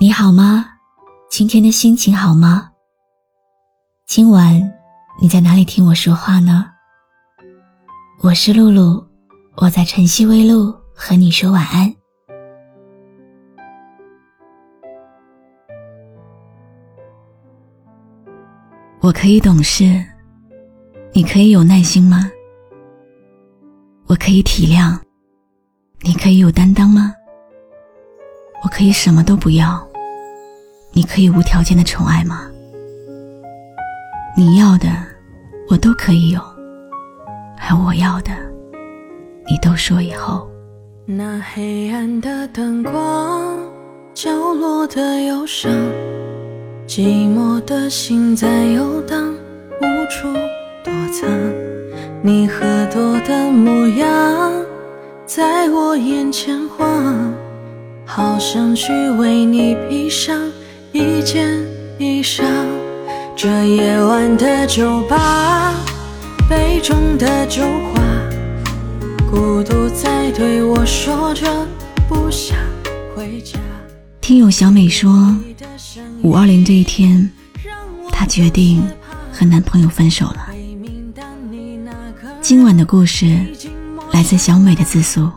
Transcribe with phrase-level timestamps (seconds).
[0.00, 0.64] 你好吗？
[1.28, 2.70] 今天的心情好吗？
[4.06, 4.54] 今晚
[5.20, 6.66] 你在哪里听我说话呢？
[8.22, 9.04] 我是露露，
[9.56, 11.92] 我在晨曦微露和你说晚安。
[19.00, 20.00] 我可以懂事，
[21.12, 22.30] 你可以有耐心吗？
[24.06, 24.96] 我可以体谅，
[26.02, 27.12] 你可以有担当吗？
[28.62, 29.87] 我可以什么都不要，
[30.98, 32.50] 你可以无条件的宠爱吗？
[34.36, 34.88] 你要的，
[35.70, 36.40] 我都可以有，
[37.56, 38.32] 而我要的，
[39.48, 40.50] 你都说以后。
[41.06, 43.56] 那黑暗的灯光，
[44.12, 45.70] 角落的忧伤，
[46.88, 49.32] 寂寞的心在游荡，
[49.80, 50.26] 无处
[50.82, 51.30] 躲藏。
[52.22, 54.52] 你喝多的模样，
[55.24, 57.32] 在我眼前晃。
[58.04, 60.50] 好想去为你披上
[60.92, 61.48] 一件
[61.98, 62.44] 衣裳。
[63.36, 65.74] 这夜晚的酒吧，
[66.48, 68.00] 杯中的酒花，
[69.30, 71.46] 孤独在对我说着
[72.08, 72.56] 不想
[73.14, 73.58] 回家。
[74.20, 75.36] 听友小美说，
[76.22, 77.30] 五二零这一天，
[78.10, 78.82] 她决定
[79.32, 80.48] 和男朋友分手了。
[82.40, 83.38] 今晚的故事
[84.12, 85.30] 来自小美的自诉。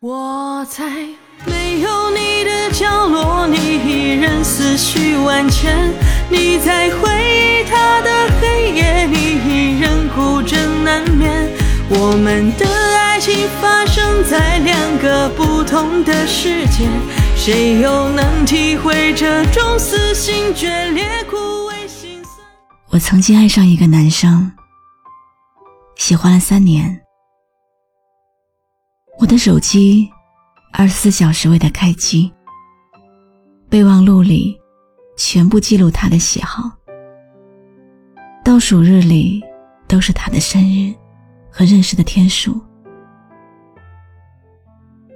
[0.00, 0.84] 我在。
[1.44, 2.25] 没有你
[2.66, 5.92] 的角落，你依然思绪万千。
[6.28, 11.48] 你在回忆他的黑夜，你依然孤枕难眠。
[11.88, 12.66] 我们的
[12.98, 16.88] 爱情发生在两个不同的世界，
[17.36, 21.36] 谁又能体会这种撕心决裂、枯
[21.68, 22.44] 萎心酸？
[22.88, 24.50] 我曾经爱上一个男生，
[25.96, 27.00] 喜欢了三年，
[29.20, 30.10] 我的手机。
[30.72, 32.30] 二十四小时为他开机，
[33.68, 34.58] 备忘录里
[35.16, 36.70] 全部记录他的喜好，
[38.44, 39.42] 倒数日里
[39.88, 40.94] 都是他的生日
[41.50, 42.60] 和认识的天数。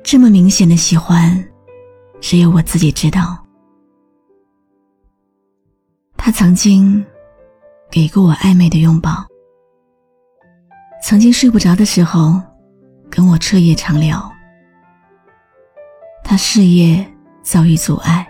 [0.03, 1.43] 这么明显的喜欢，
[2.21, 3.39] 只有我自己知道。
[6.17, 7.05] 他曾经
[7.91, 9.25] 给过我暧昧的拥抱，
[11.03, 12.41] 曾经睡不着的时候
[13.11, 14.31] 跟我彻夜长聊。
[16.23, 17.05] 他事业
[17.43, 18.30] 遭遇阻碍，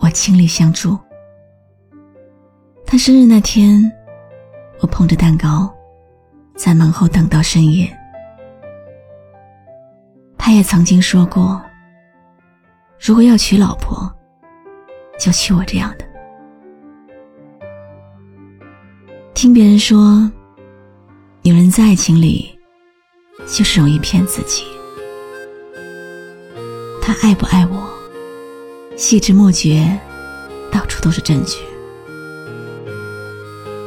[0.00, 0.98] 我倾力相助。
[2.86, 3.80] 他生日那天，
[4.80, 5.72] 我捧着蛋糕，
[6.56, 7.94] 在门后等到深夜。
[10.38, 11.60] 他也曾经说过，
[12.98, 14.10] 如果要娶老婆，
[15.18, 16.06] 就娶我这样的。
[19.34, 20.30] 听别人说，
[21.42, 22.58] 女人在爱情里，
[23.46, 24.64] 就是容易骗自己。
[27.02, 27.97] 他爱不爱我？
[28.98, 29.96] 细枝末节，
[30.72, 31.58] 到处都是证据。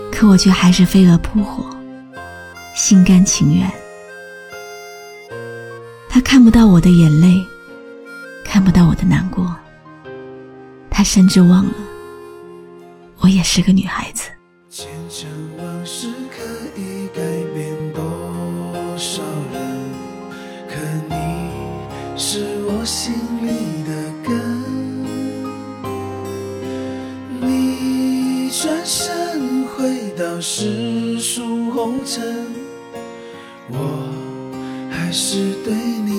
[0.09, 1.65] 可我却还是飞蛾扑火，
[2.73, 3.69] 心甘情愿。
[6.07, 7.45] 他看不到我的眼泪，
[8.45, 9.53] 看不到我的难过。
[10.89, 11.73] 他甚至忘了，
[13.19, 14.29] 我也是个女孩子。
[30.43, 32.47] 世俗红尘，
[33.69, 33.77] 我
[34.89, 35.71] 还是对
[36.03, 36.10] 你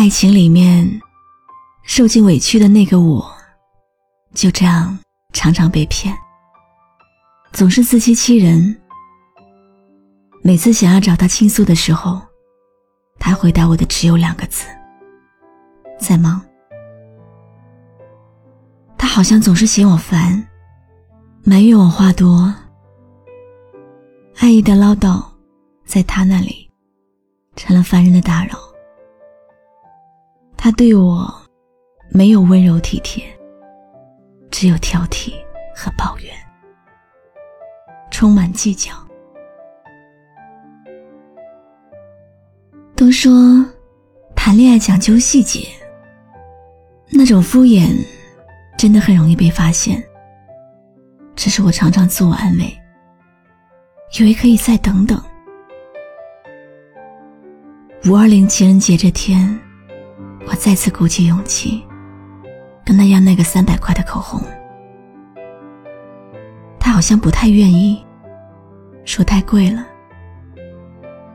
[0.00, 0.88] 爱情里面，
[1.82, 3.30] 受尽委屈的那个我，
[4.32, 4.98] 就这样
[5.34, 6.16] 常常被骗，
[7.52, 8.74] 总是自欺欺人。
[10.42, 12.18] 每次想要找他倾诉的时候，
[13.18, 14.64] 他回答我的只有两个字：
[15.98, 16.40] 在忙。
[18.96, 20.48] 他好像总是嫌我烦，
[21.44, 22.50] 埋怨我话多。
[24.38, 25.22] 爱意的唠叨，
[25.84, 26.70] 在他那里
[27.54, 28.69] 成了烦人的打扰。
[30.62, 31.26] 他对我
[32.10, 33.24] 没有温柔体贴，
[34.50, 35.32] 只有挑剔
[35.74, 36.34] 和抱怨，
[38.10, 38.92] 充满计较。
[42.94, 43.32] 都说
[44.36, 45.66] 谈恋爱讲究细节，
[47.08, 47.88] 那种敷衍
[48.76, 50.04] 真的很容易被发现。
[51.34, 52.78] 只是我常常自我安慰，
[54.18, 55.18] 以为可以再等等。
[58.04, 59.58] 五二零情人节这天，
[60.50, 61.80] 我再次鼓起勇气，
[62.84, 64.42] 跟他要那个三百块的口红。
[66.80, 68.04] 他好像不太愿意，
[69.04, 69.86] 说太贵了，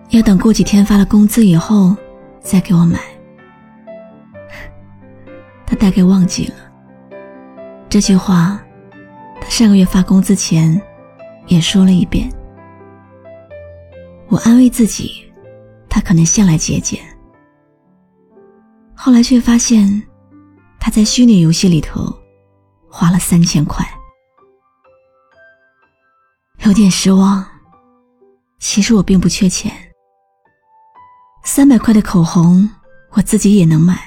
[0.09, 1.95] 要等过几天发了工资以后
[2.41, 2.99] 再给我买。
[5.65, 6.55] 他大概忘记了
[7.89, 8.61] 这句话。
[9.39, 10.81] 他上个月发工资前，
[11.47, 12.29] 也说了一遍。
[14.27, 15.23] 我安慰自己，
[15.87, 16.99] 他可能向来节俭。
[18.95, 20.01] 后来却发现，
[20.79, 22.11] 他在虚拟游戏里头
[22.89, 23.85] 花了三千块，
[26.65, 27.45] 有点失望。
[28.59, 29.71] 其实我并不缺钱，
[31.43, 32.67] 三百块的口红
[33.11, 33.99] 我自己也能买。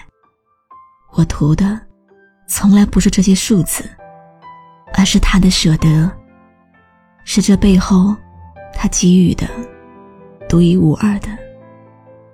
[1.12, 1.81] 我图的，
[2.49, 3.88] 从来不是这些数字。
[4.94, 6.11] 而是他的舍得，
[7.23, 8.17] 是这背后
[8.73, 9.46] 他给予的
[10.49, 11.29] 独一无二的、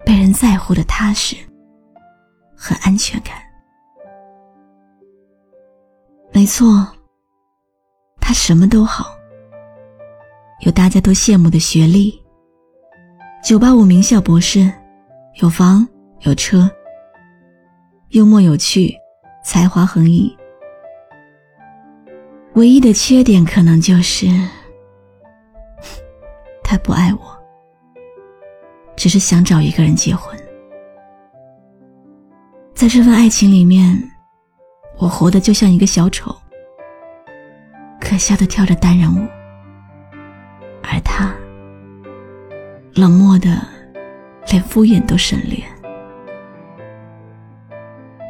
[0.06, 1.36] 被人在乎的踏实
[2.64, 3.34] 和安全感。
[6.32, 6.88] 没错，
[8.18, 9.14] 他什么都好，
[10.60, 12.18] 有大家都羡慕的学历，
[13.44, 14.72] 九八五名校博士，
[15.42, 15.86] 有房
[16.20, 16.70] 有车，
[18.12, 18.96] 幽默有趣，
[19.44, 20.34] 才华横溢。
[22.54, 24.26] 唯一的缺点可能就是
[26.64, 27.38] 他不爱我，
[28.96, 30.34] 只是想找一个人结婚。
[32.74, 34.10] 在这份爱情里面，
[34.98, 36.36] 我活得就像一个小丑，
[38.00, 39.28] 可笑的跳着单人舞，
[40.82, 41.32] 而他
[42.94, 43.56] 冷漠的
[44.50, 45.56] 连敷衍都省略。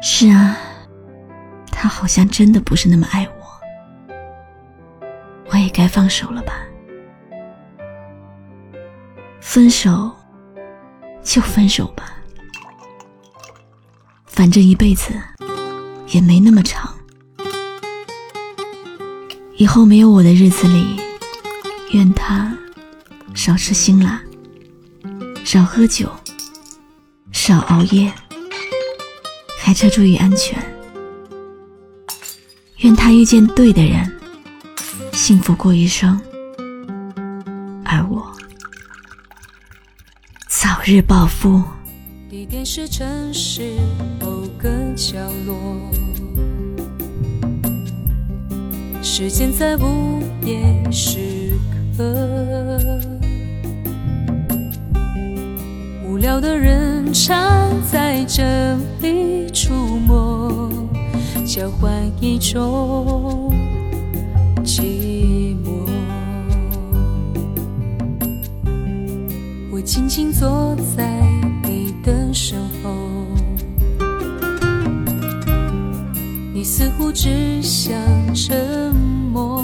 [0.01, 0.55] 是啊，
[1.71, 4.25] 他好像真的不是那么爱我。
[5.51, 6.53] 我也该放手了吧？
[9.41, 10.11] 分手
[11.23, 12.14] 就分手吧，
[14.35, 15.13] 反正一辈子
[16.09, 16.93] 也没那么长。
[19.55, 20.99] 以后没有我的日子里，
[21.93, 22.53] 愿他
[23.33, 24.21] 少吃辛辣，
[25.45, 26.11] 少喝酒，
[27.31, 28.11] 少熬夜，
[29.61, 30.61] 开车注意安全。
[32.79, 34.11] 愿他遇见对的人。
[35.13, 36.21] 幸福过一生，
[37.85, 38.35] 而我
[40.49, 41.63] 早日暴富。
[42.35, 43.71] 地点是城市
[44.19, 45.15] 某个角
[45.47, 45.55] 落，
[49.01, 50.59] 时间在午夜
[50.91, 51.53] 时
[51.95, 52.03] 刻，
[56.05, 58.43] 无聊的人常在这
[58.99, 59.73] 里出
[60.05, 60.69] 没，
[61.45, 61.89] 交换
[62.19, 63.49] 一种
[64.61, 65.89] 寂寞。
[69.71, 71.23] 我静静坐在
[72.35, 72.93] 身后，
[76.53, 77.95] 你似乎只想
[78.35, 79.63] 沉默。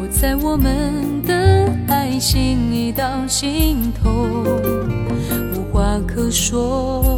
[0.00, 4.10] 我在我们的爱情已到尽头，
[5.52, 7.17] 无话可说。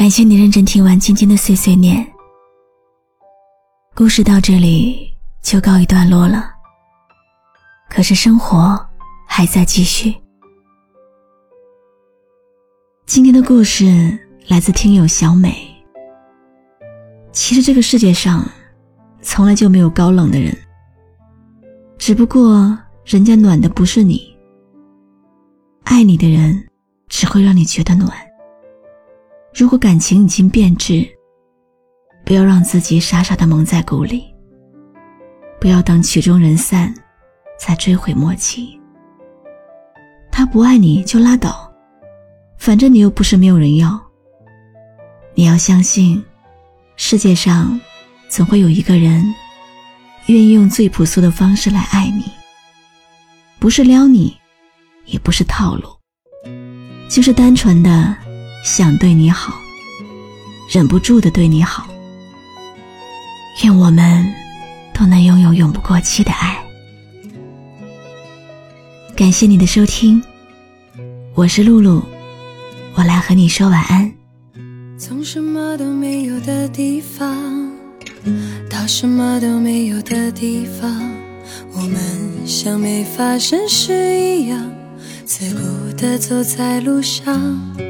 [0.00, 2.10] 感谢你认真听完今天的碎碎念。
[3.94, 6.50] 故事到这里就告一段落了。
[7.90, 8.80] 可是生活
[9.26, 10.16] 还在继续。
[13.04, 15.54] 今天的故事来自听友小美。
[17.30, 18.42] 其实这个世界上
[19.20, 20.56] 从来就没有高冷的人，
[21.98, 24.34] 只不过人家暖的不是你。
[25.84, 26.70] 爱你的人
[27.06, 28.10] 只会让你觉得暖。
[29.52, 31.06] 如果感情已经变质，
[32.24, 34.24] 不要让自己傻傻的蒙在鼓里。
[35.60, 36.94] 不要等曲终人散，
[37.58, 38.80] 才追悔莫及。
[40.30, 41.70] 他不爱你就拉倒，
[42.56, 44.00] 反正你又不是没有人要。
[45.34, 46.22] 你要相信，
[46.96, 47.78] 世界上
[48.28, 49.34] 总会有一个人，
[50.26, 52.24] 愿意用最朴素的方式来爱你，
[53.58, 54.34] 不是撩你，
[55.06, 55.88] 也不是套路，
[57.08, 58.16] 就是单纯的
[58.62, 59.54] 想对你好，
[60.68, 61.86] 忍不住的对你好。
[63.62, 64.32] 愿我们
[64.92, 66.58] 都能拥有永不过期的爱。
[69.16, 70.22] 感谢你的收听，
[71.34, 72.02] 我是露露，
[72.94, 74.12] 我来和你说晚安。
[74.98, 77.72] 从什么都没有的地方，
[78.68, 81.10] 到什么都没有的地方，
[81.72, 84.70] 我们像没发生事一样，
[85.24, 87.89] 自顾地走在路上。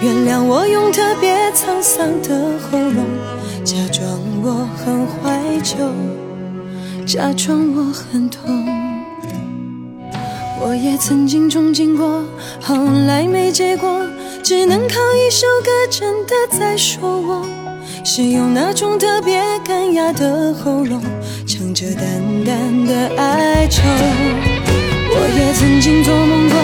[0.00, 3.04] 原谅我用特别沧桑的喉咙，
[3.64, 4.06] 假装
[4.42, 5.74] 我很怀旧，
[7.04, 8.64] 假装我很痛。
[10.60, 12.22] 我也曾经憧憬过，
[12.60, 12.76] 后
[13.08, 14.06] 来没结果，
[14.42, 17.44] 只能靠一首歌，真的在说我
[18.04, 21.02] 是用那种特别干哑的喉咙，
[21.44, 22.04] 唱着淡
[22.44, 23.82] 淡的哀愁。
[25.10, 26.56] 我也曾经做梦过，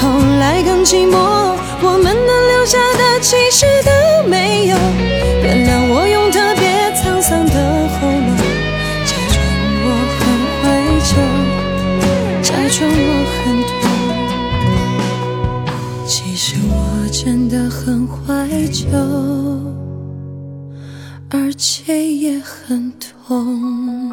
[0.00, 3.90] 后来更寂寞，我们能留下的其实都
[4.28, 4.76] 没有。
[5.42, 7.52] 原谅我用特别沧桑的
[7.94, 8.36] 喉咙，
[9.06, 9.36] 假装
[9.84, 9.86] 我
[10.18, 10.20] 很
[10.60, 10.62] 怀
[11.08, 11.10] 旧，
[12.42, 13.42] 假装我很
[13.80, 13.82] 痛。
[16.06, 16.72] 其实我。
[17.10, 18.86] 真的很怀旧，
[21.30, 24.10] 而且也很痛。